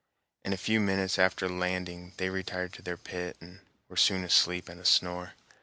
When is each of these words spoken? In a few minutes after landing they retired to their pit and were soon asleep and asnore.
In 0.43 0.51
a 0.51 0.57
few 0.57 0.79
minutes 0.79 1.19
after 1.19 1.47
landing 1.47 2.13
they 2.17 2.31
retired 2.31 2.73
to 2.73 2.81
their 2.81 2.97
pit 2.97 3.37
and 3.39 3.59
were 3.87 3.95
soon 3.97 4.23
asleep 4.23 4.67
and 4.67 4.81
asnore. 4.81 5.33